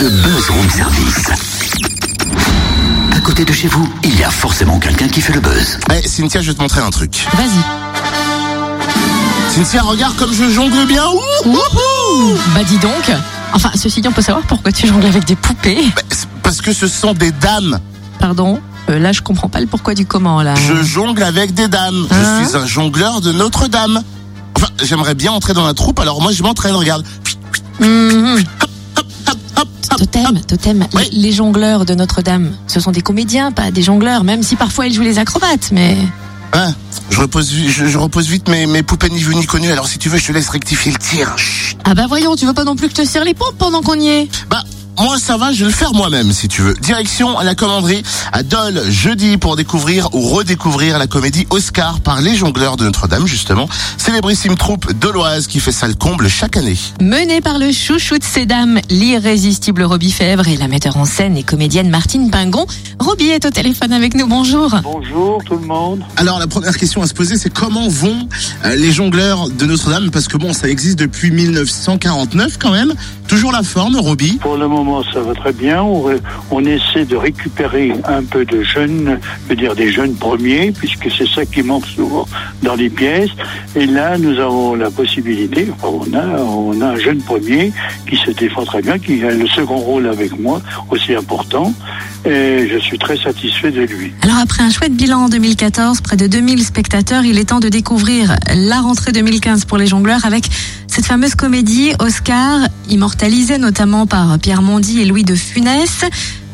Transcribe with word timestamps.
le 0.00 0.08
buzz 0.10 0.50
room 0.50 0.68
service. 0.70 1.30
À 3.14 3.20
côté 3.20 3.44
de 3.44 3.52
chez 3.52 3.68
vous, 3.68 3.88
il 4.04 4.18
y 4.18 4.24
a 4.24 4.30
forcément 4.30 4.78
quelqu'un 4.78 5.08
qui 5.08 5.20
fait 5.20 5.32
le 5.32 5.40
buzz. 5.40 5.78
Eh, 5.94 6.06
Cynthia, 6.06 6.40
je 6.42 6.48
vais 6.48 6.54
te 6.56 6.62
montrer 6.62 6.80
un 6.80 6.90
truc. 6.90 7.26
Vas-y. 7.34 7.62
Cynthia, 9.54 9.82
regarde 9.82 10.16
comme 10.16 10.32
je 10.34 10.50
jongle 10.50 10.86
bien. 10.86 11.04
Ouh 11.44 12.34
Bah 12.54 12.62
dis 12.66 12.78
donc. 12.78 13.10
Enfin, 13.52 13.70
ceci 13.74 14.00
dit, 14.00 14.08
on 14.08 14.12
peut 14.12 14.22
savoir 14.22 14.44
pourquoi 14.46 14.70
tu 14.72 14.86
jongles 14.86 15.06
avec 15.06 15.24
des 15.24 15.36
poupées. 15.36 15.78
Bah, 15.94 16.02
Parce 16.42 16.60
que 16.60 16.72
ce 16.72 16.88
sont 16.88 17.14
des 17.14 17.30
dames. 17.32 17.80
Pardon 18.18 18.60
Euh, 18.90 18.98
Là, 18.98 19.12
je 19.12 19.22
comprends 19.22 19.48
pas 19.48 19.60
le 19.60 19.66
pourquoi 19.66 19.94
du 19.94 20.04
comment, 20.06 20.42
là. 20.42 20.54
Je 20.54 20.82
jongle 20.82 21.22
avec 21.22 21.54
des 21.54 21.68
dames. 21.68 22.06
Hein 22.10 22.40
Je 22.42 22.48
suis 22.48 22.56
un 22.56 22.66
jongleur 22.66 23.20
de 23.20 23.32
Notre-Dame. 23.32 24.02
Enfin, 24.56 24.68
j'aimerais 24.82 25.14
bien 25.14 25.32
entrer 25.32 25.52
dans 25.54 25.66
la 25.66 25.74
troupe, 25.74 26.00
alors 26.00 26.20
moi 26.22 26.32
je 26.32 26.42
m'entraîne, 26.42 26.74
regarde. 26.74 27.04
Mhm. 27.78 28.42
Totem, 29.96 30.40
totem. 30.46 30.86
Oui. 30.94 31.08
Les, 31.12 31.18
les 31.18 31.32
jongleurs 31.32 31.84
de 31.84 31.94
Notre-Dame, 31.94 32.52
ce 32.66 32.80
sont 32.80 32.92
des 32.92 33.00
comédiens, 33.00 33.52
pas 33.52 33.70
des 33.70 33.82
jongleurs, 33.82 34.24
même 34.24 34.42
si 34.42 34.56
parfois 34.56 34.86
ils 34.86 34.92
jouent 34.92 35.02
les 35.02 35.18
acrobates, 35.18 35.70
mais... 35.72 35.96
Hein, 36.52 36.74
je 37.10 37.20
repose, 37.20 37.50
vi- 37.52 37.70
je, 37.70 37.86
je 37.86 37.98
repose 37.98 38.28
vite 38.28 38.48
mes, 38.48 38.66
mes 38.66 38.82
poupées 38.82 39.10
ni 39.10 39.18
vues 39.18 39.34
ni 39.34 39.46
connues, 39.46 39.70
alors 39.72 39.88
si 39.88 39.98
tu 39.98 40.08
veux, 40.08 40.18
je 40.18 40.26
te 40.26 40.32
laisse 40.32 40.48
rectifier 40.48 40.92
le 40.92 40.98
tir. 40.98 41.36
Chut. 41.36 41.76
Ah 41.84 41.94
bah 41.94 42.06
voyons, 42.08 42.36
tu 42.36 42.46
veux 42.46 42.54
pas 42.54 42.64
non 42.64 42.76
plus 42.76 42.88
que 42.88 42.96
je 42.96 43.02
te 43.02 43.06
serre 43.06 43.24
les 43.24 43.34
pompes 43.34 43.56
pendant 43.58 43.82
qu'on 43.82 43.98
y 43.98 44.08
est? 44.08 44.28
Bah, 44.48 44.62
moi 45.00 45.18
ça 45.18 45.36
va, 45.36 45.52
je 45.52 45.60
vais 45.60 45.66
le 45.66 45.76
faire 45.76 45.92
moi-même 45.92 46.32
si 46.32 46.48
tu 46.48 46.62
veux. 46.62 46.74
Direction 46.74 47.38
à 47.38 47.44
la 47.44 47.54
commanderie 47.54 48.02
à 48.32 48.42
Dole 48.42 48.82
jeudi 48.90 49.36
pour 49.36 49.56
découvrir 49.56 50.08
ou 50.14 50.20
redécouvrir 50.20 50.98
la 50.98 51.06
comédie 51.06 51.46
Oscar 51.50 52.00
par 52.00 52.20
les 52.20 52.34
jongleurs 52.36 52.76
de 52.76 52.84
Notre-Dame 52.84 53.26
justement. 53.26 53.68
Célébrissime 53.98 54.56
troupe 54.56 54.92
doloise 54.94 55.46
qui 55.46 55.60
fait 55.60 55.72
ça 55.72 55.86
le 55.88 55.94
comble 55.94 56.28
chaque 56.28 56.56
année. 56.56 56.76
Menée 57.00 57.40
par 57.40 57.58
le 57.58 57.72
chouchou 57.72 58.18
de 58.18 58.24
ces 58.24 58.46
dames, 58.46 58.80
l'irrésistible 58.88 59.82
Robbie 59.82 60.12
Fèvre 60.12 60.48
et 60.48 60.56
la 60.56 60.68
metteur 60.68 60.96
en 60.96 61.04
scène 61.04 61.36
et 61.36 61.42
comédienne 61.42 61.90
Martine 61.90 62.30
Pingon. 62.30 62.66
Robbie 62.98 63.28
est 63.28 63.44
au 63.44 63.50
téléphone 63.50 63.92
avec 63.92 64.14
nous, 64.14 64.26
bonjour. 64.26 64.74
Bonjour 64.82 65.42
tout 65.44 65.56
le 65.56 65.66
monde. 65.66 66.02
Alors 66.16 66.38
la 66.38 66.46
première 66.46 66.76
question 66.76 67.02
à 67.02 67.06
se 67.06 67.14
poser 67.14 67.36
c'est 67.36 67.52
comment 67.52 67.88
vont 67.88 68.28
euh, 68.64 68.74
les 68.76 68.92
jongleurs 68.92 69.48
de 69.50 69.66
Notre-Dame? 69.66 70.10
Parce 70.10 70.28
que 70.28 70.36
bon 70.36 70.52
ça 70.52 70.68
existe 70.68 70.98
depuis 70.98 71.30
1949 71.30 72.58
quand 72.58 72.70
même. 72.70 72.94
Toujours 73.28 73.50
la 73.50 73.64
forme 73.64 73.96
Roby? 73.96 74.38
Pour 74.40 74.56
le 74.56 74.68
moment, 74.68 74.85
ça 75.12 75.20
va 75.20 75.34
très 75.34 75.52
bien. 75.52 75.82
On, 75.82 76.64
essaie 76.64 77.04
de 77.04 77.16
récupérer 77.16 77.92
un 78.04 78.22
peu 78.22 78.44
de 78.44 78.62
jeunes, 78.62 79.18
je 79.44 79.50
veux 79.50 79.56
dire 79.56 79.74
des 79.74 79.92
jeunes 79.92 80.14
premiers, 80.14 80.72
puisque 80.72 81.08
c'est 81.16 81.28
ça 81.28 81.44
qui 81.44 81.62
manque 81.62 81.86
souvent 81.86 82.26
dans 82.62 82.74
les 82.74 82.90
pièces. 82.90 83.30
Et 83.74 83.86
là, 83.86 84.18
nous 84.18 84.38
avons 84.38 84.74
la 84.74 84.90
possibilité, 84.90 85.68
on 85.82 86.12
a, 86.14 86.40
on 86.40 86.80
a 86.80 86.86
un 86.86 86.96
jeune 86.96 87.18
premier 87.18 87.72
qui 88.08 88.16
se 88.16 88.30
défend 88.30 88.64
très 88.64 88.82
bien, 88.82 88.98
qui 88.98 89.22
a 89.24 89.30
le 89.30 89.46
second 89.46 89.76
rôle 89.76 90.06
avec 90.06 90.38
moi, 90.38 90.60
aussi 90.90 91.14
important. 91.14 91.72
Et 92.24 92.68
je 92.68 92.78
suis 92.78 92.98
très 92.98 93.16
satisfait 93.16 93.70
de 93.70 93.82
lui. 93.82 94.12
Alors 94.22 94.38
après 94.38 94.62
un 94.62 94.70
chouette 94.70 94.94
bilan 94.94 95.24
en 95.24 95.28
2014, 95.28 96.00
près 96.00 96.16
de 96.16 96.26
2000 96.26 96.64
spectateurs, 96.64 97.24
il 97.24 97.38
est 97.38 97.44
temps 97.44 97.60
de 97.60 97.68
découvrir 97.68 98.34
la 98.54 98.80
rentrée 98.80 99.12
2015 99.12 99.64
pour 99.64 99.78
les 99.78 99.86
jongleurs 99.86 100.24
avec 100.24 100.48
cette 100.96 101.04
fameuse 101.04 101.34
comédie 101.34 101.92
Oscar, 101.98 102.60
immortalisée 102.88 103.58
notamment 103.58 104.06
par 104.06 104.38
Pierre 104.38 104.62
Mondy 104.62 105.02
et 105.02 105.04
Louis 105.04 105.24
de 105.24 105.34
Funès. 105.34 106.06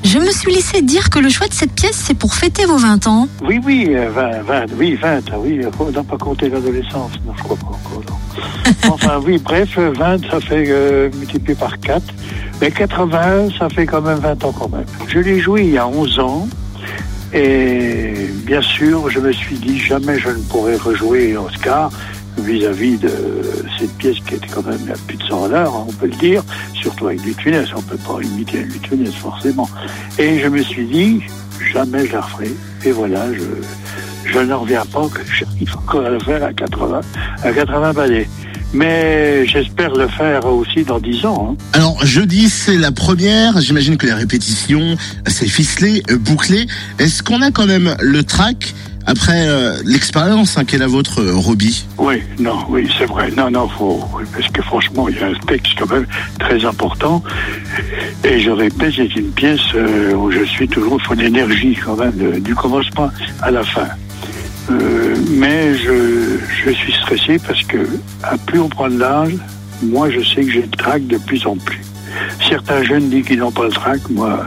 Je 0.03 0.19
me 0.19 0.33
suis 0.33 0.53
laissé 0.53 0.83
dire 0.83 1.11
que 1.11 1.21
le 1.21 1.29
choix 1.29 1.47
de 1.47 1.53
cette 1.55 1.71
pièce, 1.71 1.95
c'est 1.95 2.19
pour 2.19 2.35
fêter 2.35 2.65
vos 2.65 2.77
20 2.77 3.07
ans. 3.07 3.29
Oui, 3.45 3.61
oui, 3.65 3.87
euh, 3.91 4.11
20, 4.11 4.43
20, 4.43 4.65
oui, 4.77 4.97
20, 4.97 5.21
ah 5.31 5.37
oui, 5.39 5.61
il 5.63 5.71
faut 5.71 5.89
n'a 5.93 6.03
pas 6.03 6.19
compter 6.19 6.49
l'adolescence, 6.49 7.13
non, 7.25 7.35
je 7.37 7.43
crois 7.45 7.57
pas 7.57 7.67
encore, 7.67 8.03
non. 8.11 8.91
enfin, 8.93 9.21
oui, 9.25 9.39
bref, 9.39 9.79
euh, 9.79 9.93
20, 9.97 10.29
ça 10.29 10.41
fait 10.41 10.65
euh, 10.67 11.09
multiplié 11.17 11.55
par 11.55 11.79
4, 11.79 12.03
mais 12.61 12.73
80, 12.73 13.51
ça 13.57 13.69
fait 13.69 13.87
quand 13.87 14.03
même 14.03 14.19
20 14.19 14.45
ans 14.45 14.53
quand 14.59 14.71
même. 14.71 14.87
Je 15.07 15.21
l'ai 15.21 15.39
joué 15.39 15.67
il 15.67 15.71
y 15.71 15.79
a 15.79 15.87
11 15.87 16.19
ans, 16.19 16.49
et 17.33 18.29
bien 18.45 18.61
sûr, 18.61 19.09
je 19.09 19.21
me 19.21 19.31
suis 19.31 19.55
dit, 19.55 19.79
jamais 19.79 20.19
je 20.19 20.31
ne 20.31 20.43
pourrai 20.43 20.75
rejouer 20.75 21.37
Oscar 21.37 21.93
vis-à-vis 22.39 22.97
de 22.99 23.11
cette 23.79 23.93
pièce 23.99 24.17
qui 24.27 24.35
était 24.35 24.49
quand 24.49 24.67
même 24.67 24.81
à 24.93 24.97
plus 25.07 25.17
de 25.17 25.23
100 25.25 25.45
à 25.45 25.49
l'heure, 25.49 25.75
hein, 25.77 25.85
on 25.89 25.93
peut 25.93 26.07
le 26.07 26.17
dire, 26.17 26.43
surtout 26.75 27.07
avec 27.09 27.23
de 27.25 27.33
Funès, 27.41 27.69
on 27.77 27.83
peut 27.83 27.97
pas 27.99 28.19
imiter 28.23 28.65
de 28.65 28.87
Funès 28.87 29.13
forcément. 29.15 29.69
Et 30.19 30.39
je 30.41 30.49
me 30.49 30.63
suis 30.63 30.87
dit, 30.87 31.21
jamais 31.73 32.07
je 32.07 32.13
la 32.13 32.21
referai. 32.23 32.51
Et 32.85 32.91
voilà, 32.93 33.27
je, 33.33 34.31
je 34.33 34.39
n'en 34.41 34.61
reviens 34.61 34.85
pas 34.87 35.07
que 35.09 35.21
j'arrive 35.39 35.77
encore 35.77 36.05
à 36.07 36.11
le 36.11 36.21
faire 36.21 36.43
à 36.43 36.53
80, 36.53 37.01
à 37.45 37.53
80 37.53 37.93
balais. 37.93 38.29
Mais 38.75 39.47
j'espère 39.47 39.95
le 39.95 40.09
faire 40.09 40.47
aussi 40.47 40.83
dans 40.83 40.99
10 40.99 41.27
ans. 41.27 41.51
hein. 41.53 41.65
Alors 41.75 42.07
jeudi 42.07 42.49
c'est 42.49 42.79
la 42.79 42.91
première. 42.91 43.61
J'imagine 43.61 43.99
que 43.99 44.07
les 44.07 44.15
répétitions 44.15 44.97
c'est 45.27 45.47
ficelé, 45.47 46.03
euh, 46.11 46.17
bouclé. 46.17 46.67
Est-ce 46.99 47.23
qu'on 47.23 47.43
a 47.43 47.51
quand 47.51 47.67
même 47.67 47.95
le 48.01 48.25
track 48.25 48.75
après 49.07 49.49
euh, 49.49 49.77
l'expérience 49.85 50.57
hein, 50.59 50.65
qu'est 50.65 50.79
la 50.79 50.87
vôtre 50.87 51.21
euh, 51.21 51.33
Roby? 51.35 51.87
Oui, 51.99 52.23
non, 52.39 52.59
oui, 52.69 52.89
c'est 52.99 53.07
vrai. 53.07 53.31
Non, 53.37 53.51
non, 53.51 53.69
faut, 53.69 54.03
parce 54.35 54.49
que 54.49 54.63
franchement, 54.63 55.09
il 55.09 55.17
y 55.17 55.21
a 55.21 55.27
un 55.29 55.35
texte 55.47 55.75
quand 55.79 55.91
même 55.93 56.07
très 56.39 56.65
important. 56.65 57.23
Et 58.25 58.41
je 58.41 58.51
répète, 58.51 58.93
c'est 58.97 59.15
une 59.17 59.31
pièce 59.31 59.61
euh, 59.75 60.15
où 60.15 60.31
je 60.31 60.45
suis 60.45 60.69
toujours, 60.69 60.99
il 61.01 61.07
faut 61.07 61.15
l'énergie 61.15 61.77
quand 61.85 61.97
même, 61.97 62.13
de- 62.17 62.39
du 62.39 62.55
commencement 62.55 63.11
à 63.43 63.51
la 63.51 63.63
fin. 63.65 63.89
Euh, 64.71 65.17
mais 65.31 65.75
je, 65.77 66.39
je 66.65 66.71
suis 66.71 66.93
stressé 66.93 67.39
parce 67.45 67.63
que 67.65 67.79
à 68.23 68.37
plus 68.39 68.61
on 68.61 68.69
prend 68.69 68.89
de 68.89 68.99
l'âge, 68.99 69.35
moi 69.83 70.09
je 70.11 70.21
sais 70.23 70.43
que 70.45 70.51
j'ai 70.53 70.63
le 70.63 70.69
trac 70.69 71.05
de 71.09 71.17
plus 71.19 71.45
en 71.47 71.57
plus. 71.57 71.81
Certains 72.49 72.83
jeunes 72.85 73.09
disent 73.09 73.25
qu'ils 73.27 73.39
n'ont 73.41 73.51
pas 73.51 73.65
le 73.65 73.71
trac, 73.73 73.99
moi, 74.11 74.45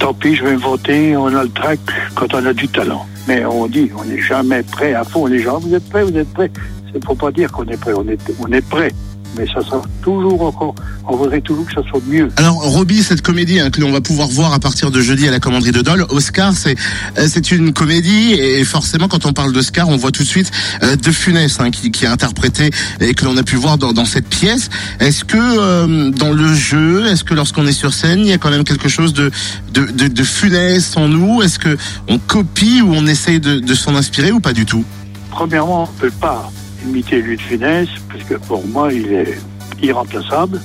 tant 0.00 0.14
pis, 0.14 0.34
je 0.34 0.44
vais 0.44 0.56
voter, 0.56 1.14
on 1.14 1.26
a 1.26 1.44
le 1.44 1.50
trac 1.50 1.78
quand 2.14 2.32
on 2.34 2.44
a 2.46 2.52
du 2.52 2.66
talent. 2.66 3.06
Mais 3.28 3.44
on 3.44 3.66
dit, 3.66 3.90
on 3.96 4.04
n'est 4.04 4.20
jamais 4.20 4.62
prêt 4.62 4.94
à 4.94 5.04
fond. 5.04 5.26
Les 5.26 5.40
gens, 5.40 5.58
vous 5.58 5.74
êtes 5.74 5.88
prêts, 5.88 6.02
vous 6.02 6.16
êtes 6.16 6.32
prêts. 6.32 6.50
C'est 6.92 7.04
faut 7.04 7.14
pas 7.14 7.30
dire 7.30 7.52
qu'on 7.52 7.66
est 7.66 7.76
prêt, 7.76 7.92
on 7.94 8.08
est, 8.08 8.18
on 8.40 8.50
est 8.50 8.66
prêt. 8.66 8.90
Mais 9.36 9.46
ça 9.46 9.62
sera 9.62 9.82
toujours 10.02 10.42
encore, 10.42 10.74
on 11.06 11.16
voudrait 11.16 11.40
toujours 11.40 11.64
que 11.64 11.72
ça 11.72 11.82
soit 11.88 12.00
mieux. 12.06 12.28
Alors 12.36 12.56
Roby, 12.56 13.02
cette 13.02 13.22
comédie 13.22 13.60
hein, 13.60 13.70
que 13.70 13.80
l'on 13.80 13.92
va 13.92 14.00
pouvoir 14.00 14.28
voir 14.28 14.52
à 14.52 14.58
partir 14.58 14.90
de 14.90 15.00
jeudi 15.00 15.28
à 15.28 15.30
la 15.30 15.38
commanderie 15.38 15.70
de 15.70 15.82
Dole, 15.82 16.04
Oscar, 16.08 16.52
c'est 16.52 16.76
euh, 17.16 17.26
c'est 17.28 17.52
une 17.52 17.72
comédie 17.72 18.32
et 18.32 18.64
forcément 18.64 19.06
quand 19.06 19.26
on 19.26 19.32
parle 19.32 19.52
d'Oscar, 19.52 19.88
on 19.88 19.96
voit 19.96 20.10
tout 20.10 20.24
de 20.24 20.28
suite 20.28 20.50
euh, 20.82 20.96
De 20.96 21.12
Funès 21.12 21.60
hein, 21.60 21.70
qui, 21.70 21.90
qui 21.90 22.06
a 22.06 22.12
interprété 22.12 22.70
et 23.00 23.14
que 23.14 23.24
l'on 23.24 23.36
a 23.36 23.42
pu 23.42 23.56
voir 23.56 23.78
dans, 23.78 23.92
dans 23.92 24.04
cette 24.04 24.26
pièce. 24.26 24.68
Est-ce 24.98 25.24
que 25.24 25.36
euh, 25.38 26.10
dans 26.10 26.32
le 26.32 26.52
jeu, 26.54 27.06
est-ce 27.06 27.22
que 27.22 27.34
lorsqu'on 27.34 27.66
est 27.66 27.72
sur 27.72 27.94
scène, 27.94 28.20
il 28.20 28.28
y 28.28 28.32
a 28.32 28.38
quand 28.38 28.50
même 28.50 28.64
quelque 28.64 28.88
chose 28.88 29.12
de 29.12 29.30
de, 29.72 29.86
de, 29.86 30.08
de 30.08 30.22
Funès 30.24 30.96
en 30.96 31.08
nous? 31.08 31.42
Est-ce 31.42 31.58
que 31.58 31.76
on 32.08 32.18
copie 32.18 32.82
ou 32.82 32.92
on 32.94 33.06
essaye 33.06 33.38
de, 33.38 33.60
de 33.60 33.74
s'en 33.74 33.94
inspirer 33.94 34.32
ou 34.32 34.40
pas 34.40 34.52
du 34.52 34.66
tout? 34.66 34.84
Premièrement, 35.30 35.84
on 35.84 35.86
ne 35.86 36.10
peut 36.10 36.16
pas 36.20 36.50
imiter 36.84 37.20
lui 37.20 37.36
de 37.36 37.42
finesse, 37.42 37.88
parce 38.08 38.22
que 38.24 38.34
pour 38.34 38.66
moi, 38.66 38.92
il 38.92 39.12
est 39.12 39.38
irremplaçable. 39.82 40.60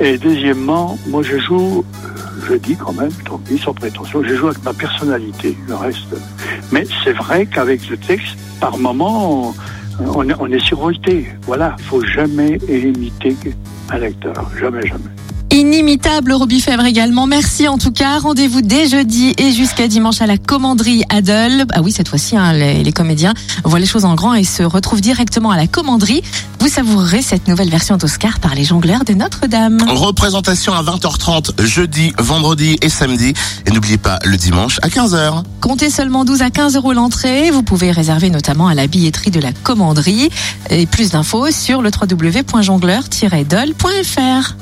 Et 0.00 0.16
deuxièmement, 0.16 0.96
moi, 1.08 1.22
je 1.22 1.38
joue, 1.38 1.84
euh, 2.04 2.08
je 2.48 2.54
dis 2.54 2.76
quand 2.76 2.92
même, 2.92 3.12
tant 3.24 3.38
pis, 3.38 3.58
sans 3.58 3.74
prétention, 3.74 4.22
je 4.22 4.34
joue 4.34 4.46
avec 4.46 4.62
ma 4.64 4.72
personnalité, 4.72 5.56
le 5.66 5.74
reste. 5.74 6.14
Mais 6.70 6.86
c'est 7.02 7.12
vrai 7.12 7.46
qu'avec 7.46 7.88
le 7.88 7.96
texte, 7.96 8.36
par 8.60 8.78
moment, 8.78 9.54
on, 10.00 10.06
on 10.14 10.28
est, 10.28 10.34
on 10.38 10.46
est 10.46 10.64
survolté. 10.64 11.26
Voilà, 11.46 11.76
faut 11.82 12.04
jamais 12.04 12.58
imiter 12.68 13.36
un 13.90 13.98
lecteur. 13.98 14.50
Jamais, 14.60 14.86
jamais. 14.86 15.17
Inimitable 15.58 16.32
Robbie 16.34 16.60
Fèvre 16.60 16.84
également. 16.84 17.26
Merci 17.26 17.66
en 17.66 17.78
tout 17.78 17.90
cas. 17.90 18.20
Rendez-vous 18.20 18.62
dès 18.62 18.86
jeudi 18.86 19.34
et 19.38 19.50
jusqu'à 19.50 19.88
dimanche 19.88 20.22
à 20.22 20.26
la 20.26 20.38
commanderie 20.38 21.02
Adel. 21.08 21.66
Ah 21.72 21.82
oui, 21.82 21.90
cette 21.90 22.06
fois-ci, 22.06 22.36
hein, 22.36 22.52
les, 22.52 22.84
les 22.84 22.92
comédiens 22.92 23.34
voient 23.64 23.80
les 23.80 23.86
choses 23.86 24.04
en 24.04 24.14
grand 24.14 24.34
et 24.34 24.44
se 24.44 24.62
retrouvent 24.62 25.00
directement 25.00 25.50
à 25.50 25.56
la 25.56 25.66
commanderie. 25.66 26.22
Vous 26.60 26.68
savourerez 26.68 27.22
cette 27.22 27.48
nouvelle 27.48 27.70
version 27.70 27.96
d'Oscar 27.96 28.38
par 28.38 28.54
les 28.54 28.62
jongleurs 28.62 29.02
de 29.04 29.14
Notre-Dame. 29.14 29.78
Représentation 29.88 30.74
à 30.74 30.84
20h30 30.84 31.60
jeudi, 31.64 32.12
vendredi 32.18 32.76
et 32.80 32.88
samedi 32.88 33.34
et 33.66 33.72
n'oubliez 33.72 33.98
pas 33.98 34.20
le 34.24 34.36
dimanche 34.36 34.78
à 34.82 34.88
15h. 34.88 35.42
Comptez 35.60 35.90
seulement 35.90 36.24
12 36.24 36.42
à 36.42 36.50
15 36.50 36.76
euros 36.76 36.92
l'entrée. 36.92 37.50
Vous 37.50 37.64
pouvez 37.64 37.90
réserver 37.90 38.30
notamment 38.30 38.68
à 38.68 38.74
la 38.74 38.86
billetterie 38.86 39.32
de 39.32 39.40
la 39.40 39.50
commanderie. 39.52 40.30
Et 40.70 40.86
plus 40.86 41.10
d'infos 41.10 41.50
sur 41.50 41.82
le 41.82 41.90
www.jongleur-dol.fr. 41.90 44.54